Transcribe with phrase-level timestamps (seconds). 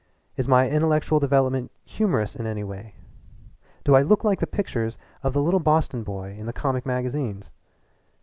[0.35, 2.95] Is my intellectual development humorous in any way?
[3.83, 7.51] Do I look like the pictures of the little Boston boy in the comic magazines?